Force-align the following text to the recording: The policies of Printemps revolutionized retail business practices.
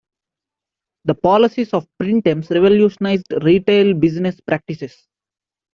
The 1.05 1.13
policies 1.13 1.75
of 1.75 1.85
Printemps 2.01 2.49
revolutionized 2.49 3.27
retail 3.43 3.93
business 3.93 4.41
practices. 4.41 5.07